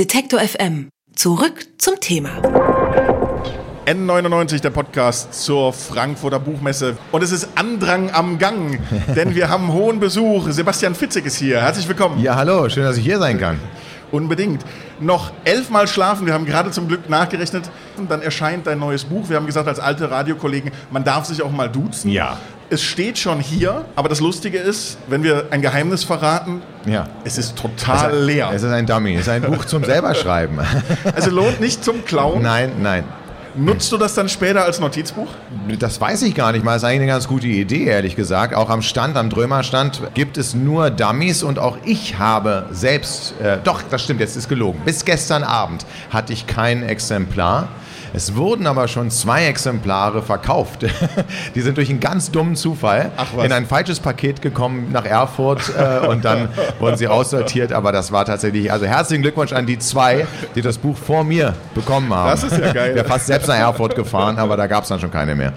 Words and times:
Detektor 0.00 0.40
FM. 0.40 0.88
Zurück 1.14 1.66
zum 1.76 2.00
Thema. 2.00 2.30
N99, 3.84 4.62
der 4.62 4.70
Podcast 4.70 5.34
zur 5.34 5.74
Frankfurter 5.74 6.40
Buchmesse. 6.40 6.96
Und 7.12 7.22
es 7.22 7.32
ist 7.32 7.48
Andrang 7.54 8.10
am 8.10 8.38
Gang, 8.38 8.80
denn 9.14 9.34
wir 9.34 9.50
haben 9.50 9.70
hohen 9.74 10.00
Besuch. 10.00 10.48
Sebastian 10.52 10.94
Fitzek 10.94 11.26
ist 11.26 11.36
hier. 11.36 11.60
Herzlich 11.60 11.86
willkommen. 11.86 12.18
Ja, 12.18 12.34
hallo, 12.34 12.66
schön, 12.70 12.84
dass 12.84 12.96
ich 12.96 13.04
hier 13.04 13.18
sein 13.18 13.38
kann. 13.38 13.60
Unbedingt. 14.10 14.64
Noch 15.00 15.32
elfmal 15.44 15.86
schlafen, 15.86 16.24
wir 16.24 16.32
haben 16.32 16.46
gerade 16.46 16.70
zum 16.70 16.88
Glück 16.88 17.10
nachgerechnet. 17.10 17.70
Und 17.98 18.10
dann 18.10 18.22
erscheint 18.22 18.66
dein 18.66 18.78
neues 18.78 19.04
Buch. 19.04 19.28
Wir 19.28 19.36
haben 19.36 19.44
gesagt, 19.44 19.68
als 19.68 19.80
alte 19.80 20.10
Radiokollegen, 20.10 20.70
man 20.90 21.04
darf 21.04 21.26
sich 21.26 21.42
auch 21.42 21.52
mal 21.52 21.68
duzen. 21.68 22.10
Ja. 22.10 22.38
Es 22.72 22.82
steht 22.82 23.18
schon 23.18 23.40
hier, 23.40 23.84
aber 23.96 24.08
das 24.08 24.20
Lustige 24.20 24.58
ist, 24.58 24.96
wenn 25.08 25.24
wir 25.24 25.46
ein 25.50 25.60
Geheimnis 25.60 26.04
verraten, 26.04 26.62
Ja. 26.86 27.08
es 27.24 27.36
ist 27.36 27.56
total 27.56 28.16
leer. 28.16 28.50
Es 28.54 28.62
ist 28.62 28.70
ein 28.70 28.86
Dummy, 28.86 29.14
es 29.16 29.22
ist 29.22 29.28
ein 29.28 29.42
Buch 29.42 29.64
zum 29.64 29.82
selber 29.84 30.14
schreiben. 30.14 30.58
Also 31.16 31.30
lohnt 31.30 31.60
nicht 31.60 31.82
zum 31.84 32.04
Klauen. 32.04 32.42
nein, 32.42 32.70
nein. 32.80 33.04
Nutzt 33.56 33.90
du 33.90 33.96
das 33.96 34.14
dann 34.14 34.28
später 34.28 34.62
als 34.64 34.78
Notizbuch? 34.78 35.26
Das 35.80 36.00
weiß 36.00 36.22
ich 36.22 36.36
gar 36.36 36.52
nicht 36.52 36.64
mal. 36.64 36.74
Das 36.74 36.82
ist 36.84 36.88
eigentlich 36.88 37.00
eine 37.02 37.10
ganz 37.10 37.26
gute 37.26 37.48
Idee, 37.48 37.86
ehrlich 37.86 38.14
gesagt. 38.14 38.54
Auch 38.54 38.70
am 38.70 38.80
Stand, 38.80 39.16
am 39.16 39.28
Drömer-Stand, 39.28 40.00
gibt 40.14 40.38
es 40.38 40.54
nur 40.54 40.90
Dummies 40.90 41.42
und 41.42 41.58
auch 41.58 41.76
ich 41.84 42.16
habe 42.20 42.66
selbst, 42.70 43.34
äh, 43.40 43.58
doch, 43.64 43.82
das 43.82 44.04
stimmt, 44.04 44.20
jetzt 44.20 44.36
ist 44.36 44.48
gelogen. 44.48 44.80
Bis 44.84 45.04
gestern 45.04 45.42
Abend 45.42 45.84
hatte 46.10 46.32
ich 46.32 46.46
kein 46.46 46.84
Exemplar. 46.84 47.66
Es 48.12 48.34
wurden 48.34 48.66
aber 48.66 48.88
schon 48.88 49.10
zwei 49.10 49.46
Exemplare 49.46 50.22
verkauft. 50.22 50.86
Die 51.54 51.60
sind 51.60 51.76
durch 51.76 51.90
einen 51.90 52.00
ganz 52.00 52.30
dummen 52.30 52.56
Zufall 52.56 53.12
in 53.42 53.52
ein 53.52 53.66
falsches 53.66 54.00
Paket 54.00 54.42
gekommen 54.42 54.90
nach 54.92 55.04
Erfurt 55.04 55.72
äh, 55.76 56.06
und 56.06 56.24
dann 56.24 56.48
wurden 56.78 56.96
sie 56.96 57.08
aussortiert. 57.08 57.72
Aber 57.72 57.92
das 57.92 58.10
war 58.12 58.24
tatsächlich, 58.24 58.72
also 58.72 58.86
herzlichen 58.86 59.22
Glückwunsch 59.22 59.52
an 59.52 59.66
die 59.66 59.78
zwei, 59.78 60.26
die 60.54 60.62
das 60.62 60.78
Buch 60.78 60.96
vor 60.96 61.24
mir 61.24 61.54
bekommen 61.74 62.12
haben. 62.12 62.30
Das 62.30 62.44
ist 62.44 62.58
ja 62.58 62.72
geil. 62.72 62.94
Wäre 62.94 63.06
fast 63.06 63.26
selbst 63.26 63.46
nach 63.48 63.56
Erfurt 63.56 63.94
gefahren, 63.94 64.38
aber 64.38 64.56
da 64.56 64.66
gab 64.66 64.82
es 64.82 64.88
dann 64.88 65.00
schon 65.00 65.10
keine 65.10 65.34
mehr. 65.34 65.52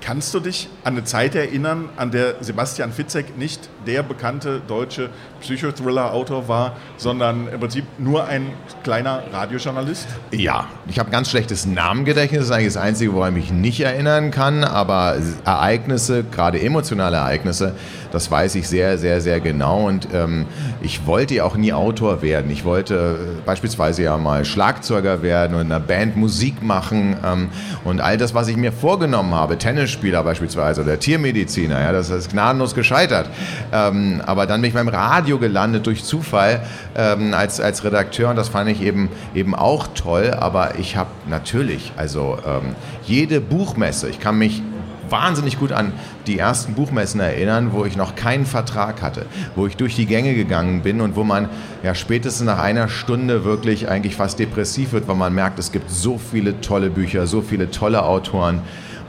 Kannst 0.00 0.32
du 0.32 0.40
dich 0.40 0.68
an 0.82 0.94
eine 0.94 1.04
Zeit 1.04 1.34
erinnern, 1.34 1.90
an 1.96 2.10
der 2.10 2.36
Sebastian 2.40 2.90
Fitzek 2.90 3.36
nicht 3.36 3.68
der 3.86 4.02
bekannte 4.02 4.60
deutsche 4.66 5.10
Psychothriller-Autor 5.40 6.48
war, 6.48 6.76
sondern 6.96 7.48
im 7.48 7.60
Prinzip 7.60 7.84
nur 7.98 8.24
ein 8.24 8.52
kleiner 8.82 9.22
Radiojournalist? 9.32 10.06
Ja, 10.32 10.66
ich 10.86 10.98
habe 10.98 11.10
ganz 11.10 11.30
schlechtes 11.30 11.66
Namengedächtnis. 11.66 12.40
Das 12.40 12.46
ist 12.48 12.52
eigentlich 12.52 12.74
das 12.74 12.82
Einzige, 12.82 13.14
woran 13.14 13.36
ich 13.36 13.50
mich 13.50 13.52
nicht 13.52 13.80
erinnern 13.80 14.30
kann. 14.30 14.64
Aber 14.64 15.16
Ereignisse, 15.44 16.24
gerade 16.24 16.60
emotionale 16.60 17.16
Ereignisse, 17.16 17.74
das 18.12 18.30
weiß 18.30 18.56
ich 18.56 18.68
sehr, 18.68 18.98
sehr, 18.98 19.20
sehr 19.20 19.40
genau. 19.40 19.86
Und 19.86 20.08
ähm, 20.12 20.46
ich 20.82 21.06
wollte 21.06 21.34
ja 21.34 21.44
auch 21.44 21.56
nie 21.56 21.72
Autor 21.72 22.22
werden. 22.22 22.50
Ich 22.50 22.64
wollte 22.64 22.94
äh, 22.94 23.46
beispielsweise 23.46 24.02
ja 24.02 24.16
mal 24.18 24.44
Schlagzeuger 24.44 25.22
werden 25.22 25.54
und 25.54 25.62
in 25.62 25.72
einer 25.72 25.80
Band 25.80 26.16
Musik 26.16 26.62
machen. 26.62 27.16
Ähm, 27.24 27.48
und 27.84 28.00
all 28.00 28.16
das, 28.16 28.34
was 28.34 28.48
ich 28.48 28.56
mir 28.56 28.72
vorgenommen 28.72 29.34
habe, 29.34 29.58
Tennisspieler 29.58 30.22
beispielsweise 30.24 30.82
oder 30.82 30.98
Tiermediziner, 30.98 31.80
ja, 31.80 31.92
das 31.92 32.10
ist 32.10 32.30
gnadenlos 32.30 32.74
gescheitert. 32.74 33.30
Ähm, 33.72 34.22
aber 34.24 34.46
dann 34.46 34.60
bin 34.60 34.68
ich 34.68 34.74
beim 34.74 34.88
Radio 34.88 35.38
gelandet 35.38 35.86
durch 35.86 36.04
Zufall 36.04 36.62
ähm, 36.96 37.34
als, 37.34 37.60
als 37.60 37.84
Redakteur 37.84 38.30
und 38.30 38.36
das 38.36 38.48
fand 38.48 38.70
ich 38.70 38.82
eben, 38.82 39.08
eben 39.34 39.54
auch 39.54 39.88
toll. 39.94 40.36
Aber 40.38 40.78
ich 40.78 40.96
habe 40.96 41.10
natürlich, 41.28 41.92
also 41.96 42.38
ähm, 42.46 42.74
jede 43.04 43.40
Buchmesse, 43.40 44.08
ich 44.08 44.20
kann 44.20 44.38
mich 44.38 44.62
wahnsinnig 45.10 45.58
gut 45.58 45.72
an 45.72 45.92
die 46.26 46.38
ersten 46.38 46.74
Buchmessen 46.74 47.20
erinnern, 47.20 47.72
wo 47.72 47.84
ich 47.84 47.96
noch 47.96 48.14
keinen 48.14 48.46
Vertrag 48.46 49.02
hatte, 49.02 49.26
wo 49.56 49.66
ich 49.66 49.76
durch 49.76 49.96
die 49.96 50.06
Gänge 50.06 50.34
gegangen 50.34 50.82
bin 50.82 51.00
und 51.00 51.16
wo 51.16 51.24
man 51.24 51.48
ja 51.82 51.94
spätestens 51.94 52.46
nach 52.46 52.58
einer 52.58 52.88
Stunde 52.88 53.44
wirklich 53.44 53.88
eigentlich 53.88 54.16
fast 54.16 54.38
depressiv 54.38 54.92
wird, 54.92 55.08
weil 55.08 55.16
man 55.16 55.34
merkt, 55.34 55.58
es 55.58 55.72
gibt 55.72 55.90
so 55.90 56.18
viele 56.18 56.60
tolle 56.60 56.90
Bücher, 56.90 57.26
so 57.26 57.42
viele 57.42 57.70
tolle 57.70 58.04
Autoren. 58.04 58.60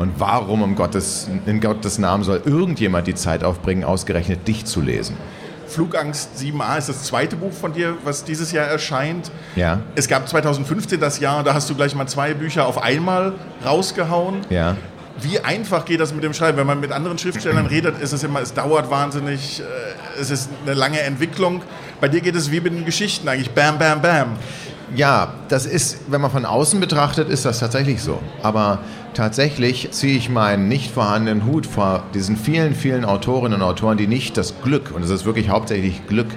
Und 0.02 0.20
warum 0.20 0.64
um 0.64 0.76
Gottes, 0.76 1.30
in 1.46 1.62
Gottes 1.62 2.00
Namen 2.00 2.24
soll 2.24 2.42
irgendjemand 2.44 3.06
die 3.06 3.14
Zeit 3.14 3.44
aufbringen, 3.44 3.84
ausgerechnet 3.84 4.48
dich 4.48 4.66
zu 4.66 4.82
lesen? 4.82 5.16
Flugangst 5.68 6.32
7a 6.40 6.80
ist 6.80 6.90
das 6.90 7.04
zweite 7.04 7.36
Buch 7.36 7.54
von 7.54 7.72
dir, 7.72 7.96
was 8.04 8.24
dieses 8.24 8.52
Jahr 8.52 8.66
erscheint. 8.66 9.32
Ja. 9.56 9.82
Es 9.94 10.08
gab 10.08 10.28
2015 10.28 11.00
das 11.00 11.20
Jahr, 11.20 11.44
da 11.44 11.54
hast 11.54 11.70
du 11.70 11.76
gleich 11.76 11.94
mal 11.94 12.08
zwei 12.08 12.34
Bücher 12.34 12.66
auf 12.66 12.82
einmal 12.82 13.34
rausgehauen. 13.64 14.42
Ja. 14.50 14.76
Wie 15.22 15.40
einfach 15.40 15.86
geht 15.86 16.00
das 16.00 16.16
mit 16.16 16.24
dem 16.24 16.34
Schreiben? 16.34 16.58
Wenn 16.58 16.66
man 16.66 16.80
mit 16.80 16.92
anderen 16.92 17.20
Schriftstellern 17.20 17.68
redet, 17.68 18.02
ist 18.02 18.12
es 18.12 18.24
immer, 18.24 18.42
es 18.42 18.56
dauert 18.56 18.90
wahnsinnig, 18.90 19.60
äh, 19.60 20.20
es 20.20 20.32
ist 20.32 20.50
eine 20.66 20.74
lange 20.74 21.00
Entwicklung. 21.02 21.62
Bei 22.02 22.08
dir 22.08 22.22
geht 22.22 22.36
es 22.36 22.50
wie 22.50 22.60
mit 22.60 22.74
den 22.74 22.86
Geschichten 22.86 23.28
eigentlich, 23.28 23.52
bam, 23.52 23.78
bam, 23.78 24.02
bam. 24.02 24.38
Ja, 24.96 25.34
das 25.48 25.66
ist, 25.66 26.00
wenn 26.12 26.20
man 26.20 26.32
von 26.32 26.46
außen 26.46 26.80
betrachtet, 26.82 27.30
ist 27.30 27.46
das 27.46 27.60
tatsächlich 27.60 28.02
so. 28.02 28.20
Aber 28.44 28.80
tatsächlich 29.14 29.90
ziehe 29.92 30.18
ich 30.18 30.30
meinen 30.30 30.68
nicht 30.68 30.92
vorhandenen 30.92 31.46
Hut 31.46 31.66
vor 31.66 32.04
diesen 32.14 32.36
vielen, 32.36 32.76
vielen 32.76 33.06
Autorinnen 33.06 33.62
und 33.62 33.68
Autoren, 33.68 33.98
die 33.98 34.08
nicht 34.08 34.36
das 34.36 34.54
Glück, 34.62 34.92
und 34.94 35.04
es 35.04 35.10
ist 35.10 35.26
wirklich 35.26 35.50
hauptsächlich 35.50 36.08
Glück, 36.08 36.28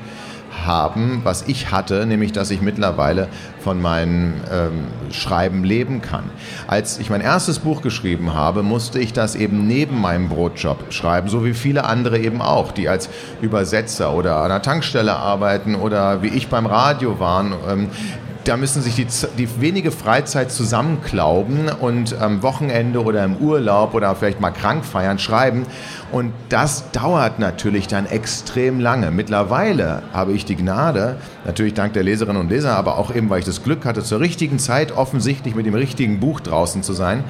haben, 0.64 1.20
was 1.24 1.42
ich 1.48 1.70
hatte, 1.72 2.06
nämlich 2.06 2.32
dass 2.32 2.50
ich 2.50 2.60
mittlerweile 2.60 3.28
von 3.58 3.80
meinem 3.82 4.34
ähm, 4.52 4.86
Schreiben 5.10 5.64
leben 5.64 6.00
kann. 6.00 6.24
Als 6.66 6.98
ich 6.98 7.10
mein 7.10 7.20
erstes 7.20 7.58
Buch 7.58 7.82
geschrieben 7.82 8.34
habe, 8.34 8.62
musste 8.62 8.98
ich 8.98 9.12
das 9.12 9.34
eben 9.34 9.66
neben 9.66 10.00
meinem 10.00 10.28
Brotjob 10.28 10.92
schreiben, 10.92 11.28
so 11.28 11.44
wie 11.44 11.54
viele 11.54 11.84
andere 11.84 12.18
eben 12.18 12.40
auch, 12.40 12.72
die 12.72 12.88
als 12.88 13.08
Übersetzer 13.40 14.14
oder 14.14 14.36
an 14.36 14.44
einer 14.44 14.62
Tankstelle 14.62 15.16
arbeiten 15.16 15.74
oder 15.74 16.22
wie 16.22 16.28
ich 16.28 16.48
beim 16.48 16.66
Radio 16.66 17.18
waren. 17.18 17.54
Ähm, 17.68 17.88
da 18.44 18.56
müssen 18.56 18.82
sich 18.82 18.94
die, 18.94 19.06
die 19.38 19.60
wenige 19.60 19.90
Freizeit 19.90 20.52
zusammenklauben 20.52 21.68
und 21.68 22.20
am 22.20 22.42
Wochenende 22.42 23.02
oder 23.02 23.24
im 23.24 23.36
Urlaub 23.36 23.94
oder 23.94 24.14
vielleicht 24.14 24.40
mal 24.40 24.50
krank 24.50 24.84
feiern 24.84 25.18
schreiben. 25.18 25.66
Und 26.12 26.32
das 26.50 26.90
dauert 26.92 27.38
natürlich 27.38 27.86
dann 27.86 28.06
extrem 28.06 28.80
lange. 28.80 29.10
Mittlerweile 29.10 30.02
habe 30.12 30.32
ich 30.32 30.44
die 30.44 30.56
Gnade, 30.56 31.16
natürlich 31.44 31.74
dank 31.74 31.94
der 31.94 32.02
Leserinnen 32.02 32.40
und 32.40 32.50
Leser, 32.50 32.76
aber 32.76 32.98
auch 32.98 33.14
eben, 33.14 33.30
weil 33.30 33.40
ich 33.40 33.46
das 33.46 33.62
Glück 33.62 33.84
hatte, 33.84 34.02
zur 34.02 34.20
richtigen 34.20 34.58
Zeit 34.58 34.92
offensichtlich 34.92 35.54
mit 35.54 35.66
dem 35.66 35.74
richtigen 35.74 36.20
Buch 36.20 36.40
draußen 36.40 36.82
zu 36.82 36.92
sein, 36.92 37.24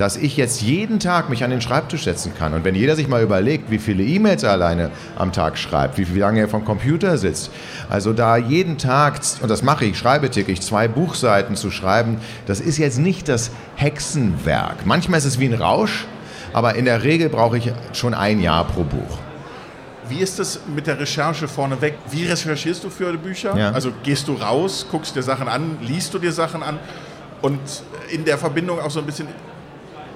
dass 0.00 0.16
ich 0.16 0.38
jetzt 0.38 0.62
jeden 0.62 0.98
Tag 0.98 1.28
mich 1.28 1.44
an 1.44 1.50
den 1.50 1.60
Schreibtisch 1.60 2.04
setzen 2.04 2.32
kann. 2.34 2.54
Und 2.54 2.64
wenn 2.64 2.74
jeder 2.74 2.96
sich 2.96 3.06
mal 3.06 3.22
überlegt, 3.22 3.70
wie 3.70 3.76
viele 3.76 4.02
E-Mails 4.02 4.42
er 4.42 4.52
alleine 4.52 4.90
am 5.18 5.30
Tag 5.30 5.58
schreibt, 5.58 5.98
wie, 5.98 6.14
wie 6.14 6.20
lange 6.20 6.40
er 6.40 6.48
vom 6.48 6.64
Computer 6.64 7.18
sitzt, 7.18 7.50
also 7.90 8.14
da 8.14 8.38
jeden 8.38 8.78
Tag, 8.78 9.20
und 9.42 9.50
das 9.50 9.62
mache 9.62 9.84
ich, 9.84 9.98
schreibe 9.98 10.30
täglich 10.30 10.62
zwei 10.62 10.88
Buchseiten 10.88 11.54
zu 11.54 11.70
schreiben, 11.70 12.16
das 12.46 12.60
ist 12.60 12.78
jetzt 12.78 12.98
nicht 12.98 13.28
das 13.28 13.50
Hexenwerk. 13.76 14.86
Manchmal 14.86 15.18
ist 15.18 15.26
es 15.26 15.38
wie 15.38 15.44
ein 15.44 15.52
Rausch, 15.52 16.06
aber 16.54 16.76
in 16.76 16.86
der 16.86 17.02
Regel 17.02 17.28
brauche 17.28 17.58
ich 17.58 17.70
schon 17.92 18.14
ein 18.14 18.40
Jahr 18.40 18.64
pro 18.64 18.84
Buch. 18.84 19.18
Wie 20.08 20.20
ist 20.20 20.38
das 20.38 20.60
mit 20.74 20.86
der 20.86 20.98
Recherche 20.98 21.46
vorneweg? 21.46 21.92
Wie 22.10 22.24
recherchierst 22.24 22.82
du 22.82 22.88
für 22.88 23.12
die 23.12 23.18
Bücher? 23.18 23.54
Ja. 23.54 23.72
Also 23.72 23.92
gehst 24.02 24.28
du 24.28 24.32
raus, 24.32 24.86
guckst 24.90 25.14
dir 25.14 25.22
Sachen 25.22 25.46
an, 25.46 25.76
liest 25.82 26.14
du 26.14 26.18
dir 26.18 26.32
Sachen 26.32 26.62
an 26.62 26.78
und 27.42 27.60
in 28.10 28.24
der 28.24 28.38
Verbindung 28.38 28.80
auch 28.80 28.90
so 28.90 29.00
ein 29.00 29.06
bisschen 29.06 29.28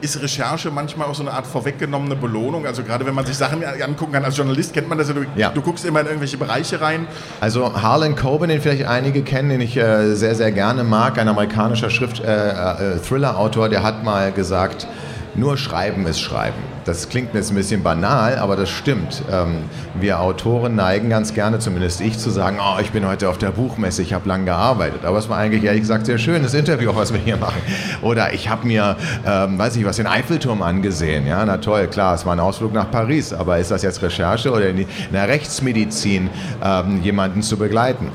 ist 0.04 0.20
Recherche 0.22 0.70
manchmal 0.70 1.08
auch 1.08 1.14
so 1.14 1.22
eine 1.22 1.32
Art 1.32 1.46
vorweggenommene 1.46 2.14
Belohnung? 2.14 2.66
Also 2.66 2.82
gerade 2.82 3.06
wenn 3.06 3.14
man 3.14 3.24
sich 3.26 3.36
Sachen 3.36 3.64
angucken 3.64 4.12
kann, 4.12 4.24
als 4.24 4.36
Journalist 4.36 4.74
kennt 4.74 4.88
man 4.88 4.98
das 4.98 5.08
ja, 5.08 5.14
du, 5.14 5.24
Ja. 5.34 5.48
du 5.50 5.62
guckst 5.62 5.84
immer 5.84 6.00
in 6.00 6.06
irgendwelche 6.06 6.36
Bereiche 6.36 6.80
rein. 6.80 7.06
Also 7.40 7.72
Harlan 7.80 8.14
Coben, 8.14 8.48
den 8.50 8.60
vielleicht 8.60 8.86
einige 8.86 9.22
kennen, 9.22 9.48
den 9.48 9.60
ich 9.60 9.76
äh, 9.76 10.14
sehr, 10.14 10.34
sehr 10.34 10.52
gerne 10.52 10.84
mag, 10.84 11.18
ein 11.18 11.28
amerikanischer 11.28 11.90
Schrift, 11.90 12.20
äh, 12.20 12.94
äh, 12.94 12.98
Thriller-Autor, 12.98 13.68
der 13.68 13.82
hat 13.82 14.04
mal 14.04 14.30
gesagt, 14.30 14.86
nur 15.34 15.56
Schreiben 15.56 16.06
ist 16.06 16.20
Schreiben. 16.20 16.74
Das 16.84 17.08
klingt 17.08 17.34
jetzt 17.34 17.50
ein 17.50 17.54
bisschen 17.54 17.82
banal, 17.82 18.36
aber 18.38 18.56
das 18.56 18.68
stimmt. 18.68 19.22
Ähm, 19.32 19.64
wir 19.98 20.20
Autoren 20.20 20.74
neigen 20.74 21.08
ganz 21.08 21.32
gerne, 21.32 21.58
zumindest 21.58 22.00
ich, 22.02 22.18
zu 22.18 22.30
sagen, 22.30 22.58
oh, 22.60 22.78
ich 22.80 22.90
bin 22.90 23.06
heute 23.06 23.30
auf 23.30 23.38
der 23.38 23.52
Buchmesse, 23.52 24.02
ich 24.02 24.12
habe 24.12 24.28
lang 24.28 24.44
gearbeitet. 24.44 25.04
Aber 25.04 25.18
es 25.18 25.28
war 25.28 25.38
eigentlich 25.38 25.64
ehrlich 25.64 25.80
gesagt 25.80 26.04
sehr 26.04 26.18
schönes 26.18 26.52
Interview, 26.52 26.94
was 26.94 27.12
wir 27.12 27.20
hier 27.20 27.38
machen. 27.38 27.60
Oder 28.02 28.34
ich 28.34 28.50
habe 28.50 28.66
mir, 28.66 28.96
ähm, 29.26 29.58
weiß 29.58 29.76
ich 29.76 29.84
was, 29.86 29.96
den 29.96 30.06
Eiffelturm 30.06 30.62
angesehen. 30.62 31.26
Ja, 31.26 31.44
na 31.46 31.56
toll, 31.56 31.86
klar, 31.86 32.14
es 32.14 32.26
war 32.26 32.34
ein 32.34 32.40
Ausflug 32.40 32.74
nach 32.74 32.90
Paris, 32.90 33.32
aber 33.32 33.58
ist 33.58 33.70
das 33.70 33.82
jetzt 33.82 34.02
Recherche 34.02 34.52
oder 34.52 34.68
in 34.68 34.86
der 35.12 35.28
Rechtsmedizin 35.28 36.28
ähm, 36.62 37.02
jemanden 37.02 37.42
zu 37.42 37.56
begleiten? 37.56 38.10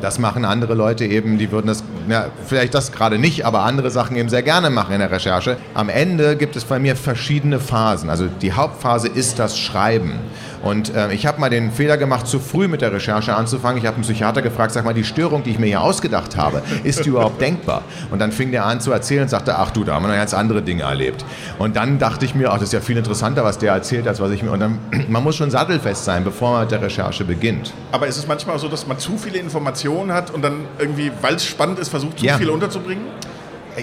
Das 0.00 0.18
machen 0.18 0.44
andere 0.44 0.74
Leute 0.74 1.04
eben, 1.04 1.38
die 1.38 1.50
würden 1.50 1.66
das, 1.66 1.84
ja, 2.08 2.26
vielleicht 2.46 2.74
das 2.74 2.92
gerade 2.92 3.18
nicht, 3.18 3.46
aber 3.46 3.60
andere 3.62 3.90
Sachen 3.90 4.16
eben 4.16 4.28
sehr 4.28 4.42
gerne 4.42 4.70
machen 4.70 4.92
in 4.92 5.00
der 5.00 5.10
Recherche. 5.10 5.56
Am 5.74 5.88
Ende 5.88 6.36
gibt 6.36 6.56
es 6.56 6.64
bei 6.64 6.78
mir 6.78 6.96
verschiedene 6.96 7.60
Phasen. 7.60 8.10
Also 8.10 8.26
die 8.26 8.52
Hauptphase 8.52 9.08
ist 9.08 9.38
das 9.38 9.58
Schreiben. 9.58 10.18
Und 10.64 10.94
äh, 10.94 11.12
ich 11.12 11.26
habe 11.26 11.40
mal 11.40 11.50
den 11.50 11.70
Fehler 11.70 11.98
gemacht, 11.98 12.26
zu 12.26 12.40
früh 12.40 12.68
mit 12.68 12.80
der 12.80 12.90
Recherche 12.90 13.36
anzufangen. 13.36 13.76
Ich 13.76 13.86
habe 13.86 13.96
einen 13.96 14.04
Psychiater 14.04 14.40
gefragt, 14.40 14.72
sag 14.72 14.84
mal, 14.84 14.94
die 14.94 15.04
Störung, 15.04 15.42
die 15.42 15.50
ich 15.50 15.58
mir 15.58 15.66
hier 15.66 15.82
ausgedacht 15.82 16.38
habe, 16.38 16.62
ist 16.84 17.04
die 17.04 17.10
überhaupt 17.10 17.38
denkbar? 17.38 17.82
Und 18.10 18.18
dann 18.18 18.32
fing 18.32 18.50
der 18.50 18.64
an 18.64 18.80
zu 18.80 18.90
erzählen 18.90 19.24
und 19.24 19.28
sagte, 19.28 19.58
ach 19.58 19.72
du, 19.72 19.84
da 19.84 19.94
haben 19.94 20.04
wir 20.04 20.08
noch 20.08 20.16
ganz 20.16 20.32
andere 20.32 20.62
Dinge 20.62 20.84
erlebt. 20.84 21.22
Und 21.58 21.76
dann 21.76 21.98
dachte 21.98 22.24
ich 22.24 22.34
mir, 22.34 22.50
ach, 22.50 22.54
das 22.54 22.64
ist 22.64 22.72
ja 22.72 22.80
viel 22.80 22.96
interessanter, 22.96 23.44
was 23.44 23.58
der 23.58 23.74
erzählt, 23.74 24.08
als 24.08 24.20
was 24.20 24.30
ich 24.30 24.42
mir... 24.42 24.52
Und 24.52 24.60
dann, 24.60 24.78
man 25.08 25.22
muss 25.22 25.36
schon 25.36 25.50
sattelfest 25.50 26.06
sein, 26.06 26.24
bevor 26.24 26.52
man 26.52 26.62
mit 26.62 26.70
der 26.70 26.80
Recherche 26.80 27.24
beginnt. 27.24 27.74
Aber 27.92 28.06
ist 28.06 28.16
es 28.16 28.26
manchmal 28.26 28.58
so, 28.58 28.68
dass 28.68 28.86
man 28.86 28.98
zu 28.98 29.18
viele 29.18 29.38
Informationen 29.38 30.12
hat 30.12 30.30
und 30.30 30.42
dann 30.42 30.60
irgendwie, 30.78 31.12
weil 31.20 31.34
es 31.34 31.44
spannend 31.44 31.78
ist, 31.78 31.92
versucht, 31.94 32.18
zu 32.18 32.24
Ja. 32.24 32.36
viel 32.36 32.50
unterzubringen? 32.50 33.04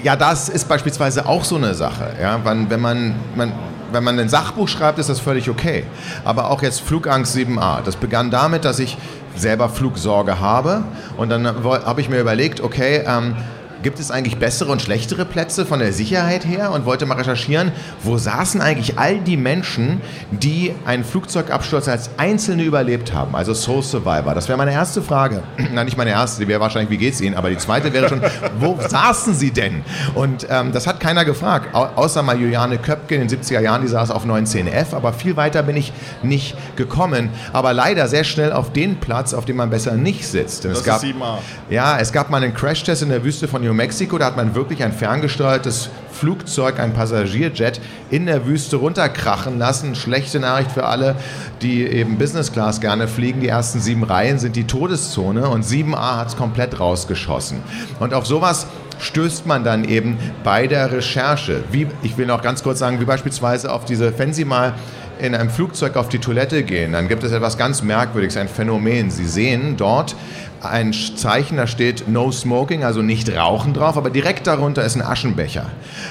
Ja, 0.04 0.16
das 0.16 0.50
ist 0.50 0.68
beispielsweise 0.68 1.26
auch 1.26 1.44
so 1.44 1.56
eine 1.58 1.74
Sache. 1.74 2.12
Ja? 2.22 2.40
Wenn, 2.44 2.70
wenn, 2.70 2.80
man, 2.80 3.16
man, 3.36 3.52
wenn 3.92 4.04
man 4.04 4.20
ein 4.20 4.30
Sachbuch 4.30 4.68
schreibt, 4.68 5.00
ist 5.00 5.10
das 5.10 5.20
völlig 5.20 5.50
okay. 5.50 5.84
Aber 6.24 6.50
auch 6.50 6.62
jetzt 6.62 6.82
Flugangst 6.82 7.36
7a. 7.36 7.82
Das 7.84 7.96
begann 7.96 8.32
damit, 8.32 8.64
dass 8.66 8.80
ich 8.80 8.98
selber 9.36 9.70
Flugsorge 9.70 10.40
habe. 10.40 10.84
Und 11.18 11.30
dann 11.30 11.46
habe 11.46 12.02
ich 12.02 12.10
mir 12.10 12.20
überlegt, 12.20 12.62
okay, 12.62 13.04
ähm, 13.06 13.36
gibt 13.84 14.00
es 14.00 14.12
eigentlich 14.12 14.38
bessere 14.38 14.72
und 14.72 14.82
schlechtere 14.82 15.26
Plätze 15.26 15.66
von 15.66 15.80
der 15.80 15.94
Sicherheit 15.94 16.46
her? 16.46 16.72
Und 16.72 16.86
wollte 16.86 17.06
mal 17.06 17.16
recherchieren, 17.18 17.72
wo 18.04 18.18
saßen 18.18 18.62
eigentlich 18.62 18.98
all 19.00 19.20
die 19.20 19.38
Menschen, 19.38 20.02
die 20.32 20.74
einen 20.86 21.04
Flugzeugabsturz 21.04 21.88
als 21.88 22.12
Einzelne 22.18 22.64
überlebt 22.64 23.14
haben? 23.14 23.36
Also 23.36 23.54
Soul 23.54 23.84
Survivor. 23.84 24.34
Das 24.36 24.48
wäre 24.48 24.58
meine 24.58 24.72
erste 24.74 25.02
Frage. 25.02 25.44
Nein, 25.74 25.86
nicht 25.86 25.98
meine 25.98 26.12
erste, 26.12 26.42
die 26.42 26.48
wäre 26.48 26.60
wahrscheinlich, 26.60 26.90
wie 26.92 26.98
geht's 26.98 27.22
Ihnen? 27.22 27.36
Aber 27.36 27.50
die 27.50 27.58
zweite 27.58 27.94
wäre 27.94 28.10
schon, 28.10 28.22
wo 28.60 28.78
saßen 28.80 29.34
Sie 29.34 29.52
denn? 29.52 29.84
Und 30.16 30.48
ähm, 30.50 30.72
das 30.72 30.88
hat 30.88 31.00
keiner 31.00 31.26
gefragt, 31.26 31.74
au 31.74 31.88
außer 31.96 32.24
mal 32.24 32.40
Juliane 32.40 32.78
Köpke 32.78 33.16
in 33.16 33.28
den 33.28 33.30
70er 33.30 33.60
Jahren, 33.60 33.82
die 33.82 33.88
saß 33.88 34.12
auf 34.12 34.26
19F, 34.26 34.94
aber 34.96 35.14
viel 35.14 35.36
weiter 35.38 35.64
bin 35.64 35.78
ich 35.78 35.94
nicht 36.24 36.56
gekommen. 36.76 37.30
Aber 37.54 37.74
leider 37.74 38.08
sehr 38.08 38.24
schnell 38.24 38.52
auf 38.52 38.72
den 38.74 38.98
Platz, 38.98 39.34
auf 39.34 39.46
dem 39.46 39.58
man 39.58 39.70
besser 39.70 39.94
nicht 39.94 40.28
sitzt. 40.28 40.64
Denn 40.64 40.72
Das 40.72 40.80
es 40.80 40.86
gab, 40.86 41.04
ist 41.04 41.10
7a. 41.10 41.38
ja, 41.70 41.98
es 42.00 42.12
gab 42.12 42.30
mal 42.30 42.42
einen 42.44 42.54
Crashtest 42.54 43.04
in 43.04 43.10
der 43.10 43.24
Wüste 43.24 43.48
von 43.48 43.64
New 43.72 43.78
Mexico, 43.78 44.18
da 44.18 44.26
hat 44.26 44.36
man 44.36 44.54
wirklich 44.54 44.84
ein 44.84 44.92
ferngesteuertes 44.92 45.90
Flugzeug, 46.12 46.78
ein 46.78 46.92
Passagierjet 46.92 47.80
in 48.10 48.26
der 48.26 48.46
Wüste 48.46 48.76
runterkrachen 48.76 49.58
lassen. 49.58 49.96
Schlechte 49.96 50.42
Nachricht 50.42 50.74
für 50.74 50.84
alle, 50.84 51.16
die 51.62 51.86
eben 51.86 52.18
Business 52.18 52.52
Class 52.52 52.82
gerne 52.82 53.08
fliegen. 53.08 53.40
Die 53.40 53.48
ersten 53.48 53.80
sieben 53.80 54.04
Reihen 54.04 54.40
sind 54.40 54.58
die 54.58 54.66
Todeszone 54.66 55.48
und 55.48 55.64
7a 55.64 56.18
hat 56.18 56.28
es 56.28 56.36
komplett 56.36 56.82
rausgeschossen. 56.82 57.60
Und 58.02 58.14
auf 58.14 58.28
sowas 58.28 58.68
stößt 59.00 59.48
man 59.48 59.64
dann 59.64 59.86
eben 59.86 60.18
bei 60.44 60.68
der 60.68 60.92
Recherche. 60.92 61.64
Wie, 61.72 61.88
ich 62.04 62.18
will 62.18 62.26
noch 62.26 62.42
ganz 62.42 62.64
kurz 62.64 62.80
sagen, 62.80 63.00
wie 63.00 63.06
beispielsweise 63.06 63.72
auf 63.72 63.86
diese, 63.86 64.20
wenn 64.20 64.34
Sie 64.34 64.44
mal 64.44 64.74
in 65.18 65.34
einem 65.34 65.50
Flugzeug 65.50 65.96
auf 65.96 66.10
die 66.10 66.20
Toilette 66.20 66.64
gehen, 66.64 66.92
dann 66.92 67.08
gibt 67.08 67.24
es 67.24 67.32
etwas 67.32 67.58
ganz 67.58 67.84
Merkwürdiges, 67.84 68.36
ein 68.36 68.50
Phänomen. 68.50 69.12
Sie 69.12 69.28
sehen 69.28 69.78
dort 69.78 70.16
ein 70.62 70.94
Zeichen, 70.94 71.58
da 71.58 71.68
steht 71.68 72.08
No 72.08 72.32
Smoking, 72.32 72.84
also 72.84 73.02
nicht 73.02 73.36
rauchen 73.36 73.74
drauf, 73.74 73.98
aber 73.98 74.10
direkt 74.10 74.48
darunter 74.48 74.84
ist 74.84 74.96
ein 74.96 75.02
Aschenbecher. 75.02 75.66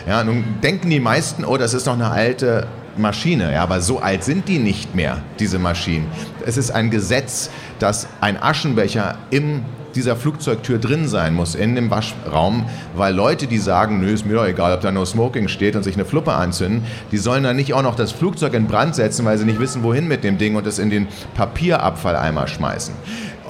Ja, 0.09 0.25
nun 0.25 0.45
denken 0.63 0.91
die 0.91 1.01
meisten, 1.01 1.45
oh, 1.45 1.57
das 1.57 1.75
ist 1.75 1.87
noch 1.87 1.95
eine 1.95 2.11
alte 2.11 2.67
Maschine, 2.97 3.53
ja, 3.53 3.63
aber 3.63 3.81
so 3.81 4.01
alt 4.01 4.25
sind 4.25 4.49
die 4.49 4.59
nicht 4.59 4.95
mehr, 4.95 5.19
diese 5.39 5.59
Maschinen. 5.59 6.07
Es 6.45 6.57
ist 6.57 6.71
ein 6.71 6.91
Gesetz, 6.91 7.51
dass 7.79 8.09
ein 8.21 8.43
Aschenbecher 8.43 9.17
im 9.31 9.65
dieser 9.95 10.17
Flugzeugtür 10.17 10.79
drin 10.79 11.09
sein 11.09 11.35
muss, 11.35 11.55
in 11.55 11.75
dem 11.75 11.91
Waschraum, 11.91 12.67
weil 12.95 13.15
Leute, 13.15 13.47
die 13.47 13.59
sagen, 13.59 14.01
nö, 14.01 14.13
ist 14.13 14.27
mir 14.27 14.35
doch 14.35 14.47
egal, 14.47 14.73
ob 14.73 14.81
da 14.81 14.93
No 14.93 15.05
Smoking 15.05 15.49
steht 15.49 15.77
und 15.77 15.83
sich 15.83 15.95
eine 15.95 16.05
Fluppe 16.05 16.33
anzünden, 16.33 16.85
die 17.13 17.19
sollen 17.19 17.43
dann 17.43 17.57
nicht 17.57 17.75
auch 17.75 17.83
noch 17.83 17.97
das 17.97 18.13
Flugzeug 18.13 18.55
in 18.55 18.67
Brand 18.67 18.95
setzen, 18.95 19.25
weil 19.25 19.39
sie 19.39 19.45
nicht 19.45 19.59
wissen, 19.59 19.83
wohin 19.83 20.09
mit 20.09 20.25
dem 20.25 20.39
Ding 20.39 20.57
und 20.57 20.67
es 20.67 20.79
in 20.79 20.91
den 20.91 21.09
Papierabfalleimer 21.35 22.47
schmeißen. 22.47 22.95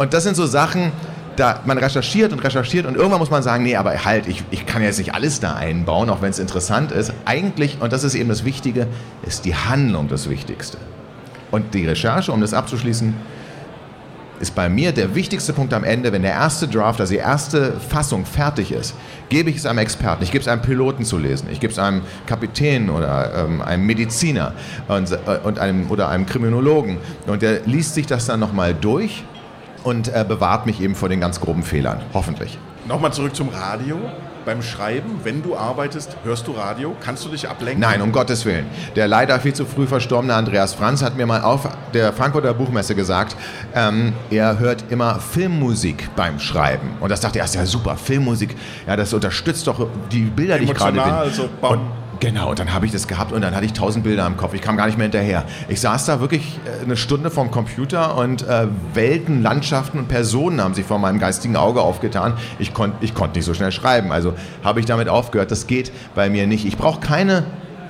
Und 0.00 0.14
das 0.14 0.22
sind 0.22 0.34
so 0.34 0.46
Sachen, 0.46 0.92
da 1.36 1.60
man 1.66 1.76
recherchiert 1.76 2.32
und 2.32 2.38
recherchiert 2.38 2.86
und 2.86 2.96
irgendwann 2.96 3.18
muss 3.18 3.28
man 3.28 3.42
sagen, 3.42 3.64
nee, 3.64 3.76
aber 3.76 4.02
halt, 4.02 4.26
ich, 4.28 4.42
ich 4.50 4.64
kann 4.64 4.82
jetzt 4.82 4.96
nicht 4.96 5.12
alles 5.12 5.40
da 5.40 5.56
einbauen, 5.56 6.08
auch 6.08 6.22
wenn 6.22 6.30
es 6.30 6.38
interessant 6.38 6.90
ist. 6.90 7.12
Eigentlich, 7.26 7.76
und 7.82 7.92
das 7.92 8.02
ist 8.02 8.14
eben 8.14 8.30
das 8.30 8.46
Wichtige, 8.46 8.86
ist 9.26 9.44
die 9.44 9.54
Handlung 9.54 10.08
das 10.08 10.30
Wichtigste. 10.30 10.78
Und 11.50 11.74
die 11.74 11.86
Recherche, 11.86 12.32
um 12.32 12.40
das 12.40 12.54
abzuschließen, 12.54 13.12
ist 14.40 14.54
bei 14.54 14.70
mir 14.70 14.92
der 14.92 15.14
wichtigste 15.14 15.52
Punkt 15.52 15.74
am 15.74 15.84
Ende, 15.84 16.10
wenn 16.12 16.22
der 16.22 16.32
erste 16.32 16.66
Draft, 16.66 16.98
also 16.98 17.12
die 17.12 17.18
erste 17.18 17.74
Fassung 17.90 18.24
fertig 18.24 18.72
ist, 18.72 18.94
gebe 19.28 19.50
ich 19.50 19.56
es 19.56 19.66
einem 19.66 19.80
Experten, 19.80 20.22
ich 20.22 20.32
gebe 20.32 20.40
es 20.40 20.48
einem 20.48 20.62
Piloten 20.62 21.04
zu 21.04 21.18
lesen, 21.18 21.46
ich 21.52 21.60
gebe 21.60 21.74
es 21.74 21.78
einem 21.78 22.00
Kapitän 22.24 22.88
oder 22.88 23.44
ähm, 23.44 23.60
einem 23.60 23.84
Mediziner 23.84 24.54
und, 24.88 25.12
äh, 25.12 25.18
und 25.44 25.58
einem, 25.58 25.90
oder 25.90 26.08
einem 26.08 26.24
Kriminologen 26.24 26.96
und 27.26 27.42
der 27.42 27.66
liest 27.66 27.92
sich 27.92 28.06
das 28.06 28.24
dann 28.24 28.40
nochmal 28.40 28.72
durch 28.72 29.24
und 29.84 30.08
äh, 30.08 30.24
bewahrt 30.26 30.66
mich 30.66 30.80
eben 30.80 30.94
vor 30.94 31.08
den 31.08 31.20
ganz 31.20 31.40
groben 31.40 31.62
Fehlern, 31.62 32.00
hoffentlich. 32.14 32.58
Nochmal 32.86 33.12
zurück 33.12 33.34
zum 33.34 33.48
Radio. 33.48 33.98
Beim 34.46 34.62
Schreiben, 34.62 35.20
wenn 35.22 35.42
du 35.42 35.54
arbeitest, 35.54 36.16
hörst 36.24 36.46
du 36.46 36.52
Radio? 36.52 36.96
Kannst 37.04 37.26
du 37.26 37.28
dich 37.28 37.46
ablenken? 37.46 37.80
Nein, 37.80 38.00
um 38.00 38.10
Gottes 38.10 38.46
Willen. 38.46 38.64
Der 38.96 39.06
leider 39.06 39.38
viel 39.38 39.52
zu 39.52 39.66
früh 39.66 39.86
verstorbene 39.86 40.34
Andreas 40.34 40.72
Franz 40.72 41.02
hat 41.02 41.14
mir 41.14 41.26
mal 41.26 41.42
auf 41.42 41.68
der 41.92 42.12
Frankfurter 42.14 42.54
Buchmesse 42.54 42.94
gesagt, 42.94 43.36
ähm, 43.74 44.14
er 44.30 44.58
hört 44.58 44.84
immer 44.88 45.20
Filmmusik 45.20 46.08
beim 46.16 46.40
Schreiben. 46.40 46.88
Und 47.00 47.10
das 47.10 47.20
dachte 47.20 47.38
er, 47.38 47.44
ist 47.44 47.54
ja 47.54 47.66
super, 47.66 47.96
Filmmusik, 47.96 48.56
ja, 48.86 48.96
das 48.96 49.12
unterstützt 49.12 49.66
doch 49.66 49.86
die 50.10 50.22
Bilder, 50.22 50.58
die 50.58 50.64
ich 50.64 50.74
gerade 50.74 50.98
Emotional, 50.98 51.26
bin. 51.26 51.34
so, 51.34 51.48
bam. 51.60 51.72
und, 51.72 51.80
genau, 52.20 52.50
und 52.50 52.58
dann 52.58 52.72
habe 52.72 52.86
ich 52.86 52.92
das 52.92 53.08
gehabt 53.08 53.32
und 53.32 53.40
dann 53.40 53.54
hatte 53.54 53.64
ich 53.66 53.72
tausend 53.72 54.04
Bilder 54.04 54.26
im 54.26 54.36
Kopf. 54.36 54.54
Ich 54.54 54.60
kam 54.60 54.76
gar 54.76 54.86
nicht 54.86 54.96
mehr 54.96 55.06
hinterher. 55.06 55.44
Ich 55.68 55.80
saß 55.80 56.06
da 56.06 56.20
wirklich 56.20 56.58
äh, 56.64 56.84
eine 56.84 56.96
Stunde 56.96 57.30
vorm 57.30 57.50
Computer 57.50 58.16
und 58.16 58.46
äh, 58.46 58.68
Welten, 58.94 59.42
Landschaften 59.42 59.98
und 59.98 60.08
Personen 60.08 60.62
haben 60.62 60.74
sich 60.74 60.84
vor 60.84 60.98
meinem 60.98 61.18
geistigen 61.18 61.56
Auge 61.56 61.80
aufgetan. 61.80 62.34
Ich 62.58 62.72
konnte 62.74 62.98
ich 63.00 63.14
konnt 63.14 63.34
nicht 63.34 63.44
so 63.44 63.54
schnell 63.54 63.72
schreiben. 63.72 64.12
Also 64.12 64.34
habe 64.62 64.80
ich 64.80 64.86
damit 64.86 65.08
aufgehört. 65.08 65.50
Das 65.50 65.66
geht 65.66 65.90
bei 66.14 66.30
mir 66.30 66.46
nicht. 66.46 66.66
Ich 66.66 66.76
brauche 66.76 67.00
keine 67.00 67.44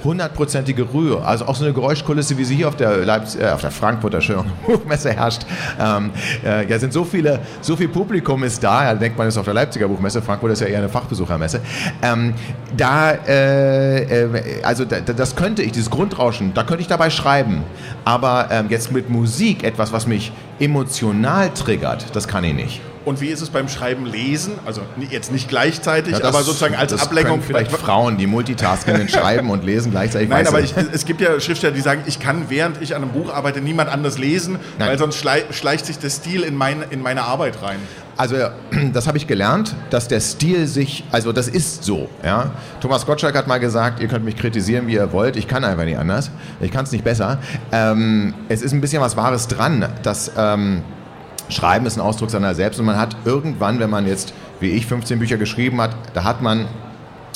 hundertprozentige 0.04 0.82
Ruhe. 0.82 1.22
Also 1.24 1.46
auch 1.46 1.54
so 1.54 1.64
eine 1.64 1.72
Geräuschkulisse, 1.72 2.36
wie 2.38 2.44
sie 2.44 2.56
hier 2.56 2.68
auf 2.68 2.76
der, 2.76 3.04
Leipz 3.04 3.36
äh, 3.36 3.48
auf 3.48 3.60
der 3.60 3.70
Frankfurter 3.70 4.20
Buchmesse 4.66 5.12
herrscht. 5.16 5.42
Ähm, 5.78 6.10
äh, 6.44 6.68
ja, 6.68 6.78
sind 6.78 6.92
so 6.92 7.04
viele, 7.04 7.40
so 7.60 7.76
viel 7.76 7.88
Publikum 7.88 8.42
ist 8.44 8.62
da. 8.62 8.84
Ja, 8.84 8.94
denkt 8.94 9.18
man, 9.18 9.28
ist 9.28 9.38
auf 9.38 9.44
der 9.44 9.54
Leipziger 9.54 9.88
Buchmesse. 9.88 10.22
Frankfurt 10.22 10.52
ist 10.52 10.60
ja 10.60 10.66
eher 10.66 10.78
eine 10.78 10.88
Fachbesuchermesse. 10.88 11.60
Ähm, 12.02 12.34
da, 12.76 13.12
äh, 13.12 14.24
äh, 14.24 14.62
also 14.62 14.84
da, 14.84 15.00
das 15.00 15.36
könnte 15.36 15.62
ich, 15.62 15.72
dieses 15.72 15.90
Grundrauschen, 15.90 16.52
da 16.54 16.62
könnte 16.62 16.82
ich 16.82 16.88
dabei 16.88 17.10
schreiben. 17.10 17.62
Aber 18.04 18.48
ähm, 18.50 18.66
jetzt 18.68 18.92
mit 18.92 19.10
Musik 19.10 19.64
etwas, 19.64 19.92
was 19.92 20.06
mich 20.06 20.32
emotional 20.58 21.50
triggert, 21.50 22.14
das 22.14 22.28
kann 22.28 22.44
ich 22.44 22.54
nicht. 22.54 22.80
Und 23.04 23.20
wie 23.20 23.28
ist 23.28 23.40
es 23.40 23.48
beim 23.50 23.68
Schreiben 23.68 24.04
lesen? 24.06 24.52
Also 24.66 24.82
jetzt 25.10 25.32
nicht 25.32 25.48
gleichzeitig, 25.48 26.12
Ja, 26.12 26.18
das- 26.18 26.34
aber 26.34 26.44
sozusagen 26.44 26.74
als 26.74 26.92
Ablenkung 27.00 27.40
vielleicht 27.42 27.72
Frauen, 27.72 28.18
die 28.18 28.26
multitaskenden 28.26 29.08
schreiben 29.08 29.48
und 29.50 29.64
lesen 29.64 29.90
gleichzeitig. 29.90 30.28
Nein, 30.28 30.46
aber 30.46 30.60
ich- 30.60 30.74
es 30.76 31.04
gibt 31.06 31.20
ja 31.20 31.40
Schriftsteller, 31.40 31.72
die 31.74 31.80
sagen, 31.80 32.02
ich 32.06 32.20
kann, 32.20 32.46
während 32.50 32.80
ich 32.82 32.94
an 32.94 33.02
einem 33.02 33.12
Buch 33.12 33.32
arbeite, 33.32 33.60
niemand 33.60 33.90
anders 33.90 34.18
lesen, 34.18 34.58
Nein. 34.78 34.88
weil 34.88 34.98
sonst 34.98 35.16
schlei 35.16 35.44
schleicht 35.50 35.86
sich 35.86 35.98
der 35.98 36.10
Stil 36.10 36.42
in, 36.42 36.56
mein, 36.56 36.84
in 36.90 37.00
meine 37.02 37.22
Arbeit 37.22 37.62
rein. 37.62 37.78
Also 38.18 38.36
das 38.92 39.06
habe 39.06 39.16
ich 39.16 39.26
gelernt, 39.26 39.74
dass 39.88 40.06
der 40.08 40.20
Stil 40.20 40.66
sich, 40.66 41.04
also 41.10 41.32
das 41.32 41.48
ist 41.48 41.84
so. 41.84 42.08
Ja? 42.22 42.50
Thomas 42.80 43.06
Gottschalk 43.06 43.34
hat 43.34 43.46
mal 43.46 43.58
gesagt, 43.60 44.00
ihr 44.00 44.08
könnt 44.08 44.26
mich 44.26 44.36
kritisieren, 44.36 44.86
wie 44.88 44.94
ihr 44.94 45.10
wollt, 45.12 45.36
ich 45.36 45.48
kann 45.48 45.64
einfach 45.64 45.84
nicht 45.84 45.98
anders, 45.98 46.30
ich 46.60 46.70
kann 46.70 46.84
es 46.84 46.92
nicht 46.92 47.02
besser. 47.04 47.38
Ähm, 47.72 48.34
es 48.50 48.60
ist 48.60 48.72
ein 48.72 48.82
bisschen 48.82 49.00
was 49.00 49.16
Wahres 49.16 49.48
dran, 49.48 49.86
dass 50.02 50.32
ähm, 50.36 50.82
Schreiben 51.50 51.86
ist 51.86 51.96
ein 51.96 52.00
Ausdruck 52.00 52.30
seiner 52.30 52.54
selbst 52.54 52.78
und 52.78 52.86
man 52.86 52.98
hat 52.98 53.16
irgendwann, 53.24 53.80
wenn 53.80 53.90
man 53.90 54.06
jetzt, 54.06 54.34
wie 54.60 54.70
ich, 54.70 54.86
15 54.86 55.18
Bücher 55.18 55.36
geschrieben 55.36 55.80
hat, 55.80 55.94
da 56.14 56.24
hat 56.24 56.42
man 56.42 56.66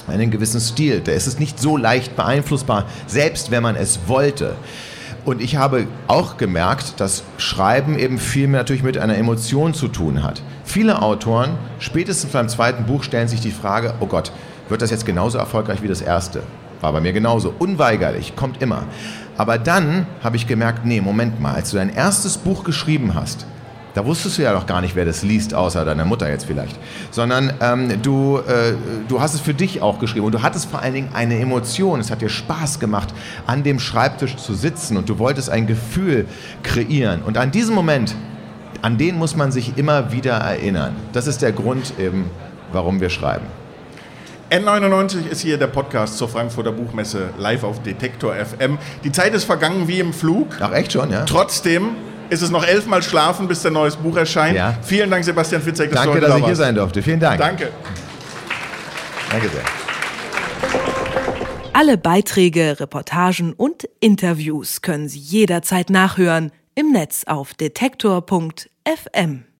einen 0.06 0.30
gewissen 0.30 0.60
Stil. 0.60 1.00
Der 1.00 1.14
ist 1.14 1.26
es 1.26 1.38
nicht 1.38 1.58
so 1.58 1.76
leicht 1.76 2.16
beeinflussbar, 2.16 2.84
selbst 3.06 3.50
wenn 3.50 3.62
man 3.62 3.76
es 3.76 4.00
wollte. 4.06 4.56
Und 5.24 5.40
ich 5.40 5.56
habe 5.56 5.86
auch 6.06 6.36
gemerkt, 6.36 7.00
dass 7.00 7.24
Schreiben 7.38 7.98
eben 7.98 8.18
viel 8.18 8.46
mehr 8.46 8.60
natürlich 8.60 8.82
mit 8.82 8.98
einer 8.98 9.16
Emotion 9.16 9.72
zu 9.72 9.88
tun 9.88 10.22
hat. 10.22 10.42
Viele 10.64 11.00
Autoren, 11.00 11.52
spätestens 11.78 12.32
beim 12.32 12.48
zweiten 12.48 12.84
Buch, 12.84 13.02
stellen 13.02 13.28
sich 13.28 13.40
die 13.40 13.50
Frage, 13.50 13.94
oh 14.00 14.06
Gott, 14.06 14.32
wird 14.68 14.82
das 14.82 14.90
jetzt 14.90 15.06
genauso 15.06 15.38
erfolgreich 15.38 15.82
wie 15.82 15.88
das 15.88 16.02
erste? 16.02 16.42
War 16.82 16.92
bei 16.92 17.00
mir 17.00 17.14
genauso. 17.14 17.54
Unweigerlich, 17.58 18.36
kommt 18.36 18.62
immer. 18.62 18.84
Aber 19.38 19.56
dann 19.56 20.06
habe 20.22 20.36
ich 20.36 20.46
gemerkt, 20.46 20.84
nee, 20.84 21.00
Moment 21.00 21.40
mal, 21.40 21.54
als 21.54 21.70
du 21.70 21.78
dein 21.78 21.94
erstes 21.94 22.36
Buch 22.36 22.62
geschrieben 22.62 23.14
hast, 23.14 23.46
da 23.94 24.04
wusstest 24.04 24.38
du 24.38 24.42
ja 24.42 24.52
doch 24.52 24.66
gar 24.66 24.80
nicht, 24.80 24.96
wer 24.96 25.04
das 25.04 25.22
liest, 25.22 25.54
außer 25.54 25.84
deiner 25.84 26.04
Mutter 26.04 26.28
jetzt 26.28 26.46
vielleicht. 26.46 26.76
Sondern 27.12 27.52
ähm, 27.60 28.02
du, 28.02 28.38
äh, 28.38 28.74
du 29.08 29.20
hast 29.20 29.34
es 29.34 29.40
für 29.40 29.54
dich 29.54 29.80
auch 29.82 30.00
geschrieben 30.00 30.26
und 30.26 30.34
du 30.34 30.42
hattest 30.42 30.68
vor 30.68 30.82
allen 30.82 30.94
Dingen 30.94 31.10
eine 31.14 31.38
Emotion. 31.38 32.00
Es 32.00 32.10
hat 32.10 32.20
dir 32.20 32.28
Spaß 32.28 32.80
gemacht, 32.80 33.14
an 33.46 33.62
dem 33.62 33.78
Schreibtisch 33.78 34.36
zu 34.36 34.54
sitzen 34.54 34.96
und 34.96 35.08
du 35.08 35.18
wolltest 35.20 35.48
ein 35.48 35.68
Gefühl 35.68 36.26
kreieren. 36.64 37.22
Und 37.22 37.38
an 37.38 37.52
diesem 37.52 37.74
Moment, 37.74 38.16
an 38.82 38.98
den 38.98 39.16
muss 39.16 39.36
man 39.36 39.52
sich 39.52 39.78
immer 39.78 40.10
wieder 40.10 40.34
erinnern. 40.34 40.96
Das 41.12 41.28
ist 41.28 41.40
der 41.40 41.52
Grund 41.52 41.94
eben, 41.98 42.28
warum 42.72 43.00
wir 43.00 43.10
schreiben. 43.10 43.46
N99 44.50 45.28
ist 45.30 45.40
hier 45.40 45.56
der 45.56 45.68
Podcast 45.68 46.18
zur 46.18 46.28
Frankfurter 46.28 46.72
Buchmesse 46.72 47.30
live 47.38 47.62
auf 47.62 47.82
Detektor 47.82 48.34
FM. 48.34 48.78
Die 49.04 49.12
Zeit 49.12 49.34
ist 49.34 49.44
vergangen 49.44 49.86
wie 49.88 50.00
im 50.00 50.12
Flug. 50.12 50.48
Ach, 50.60 50.72
echt 50.72 50.92
schon, 50.92 51.10
ja? 51.10 51.24
Trotzdem 51.24 51.90
ist 52.30 52.42
es 52.42 52.50
noch 52.50 52.64
elfmal 52.66 53.02
schlafen, 53.02 53.48
bis 53.48 53.62
der 53.62 53.70
neues 53.70 53.96
Buch 53.96 54.16
erscheint. 54.16 54.56
Ja. 54.56 54.76
Vielen 54.82 55.10
Dank, 55.10 55.24
Sebastian 55.24 55.62
Fitzek, 55.62 55.90
dass 55.90 56.02
Danke, 56.02 56.08
du 56.08 56.14
heute 56.14 56.20
dass 56.22 56.30
da 56.30 56.36
ich 56.36 56.42
hier 56.44 56.48
warst. 56.48 56.60
sein 56.60 56.74
durfte. 56.74 57.02
Vielen 57.02 57.20
Dank. 57.20 57.38
Danke. 57.38 57.68
Danke 59.30 59.48
sehr. 59.48 59.62
Alle 61.72 61.98
Beiträge, 61.98 62.78
Reportagen 62.78 63.52
und 63.52 63.88
Interviews 64.00 64.80
können 64.80 65.08
Sie 65.08 65.18
jederzeit 65.18 65.90
nachhören 65.90 66.52
im 66.74 66.92
Netz 66.92 67.24
auf 67.26 67.54
detektor.fm. 67.54 69.44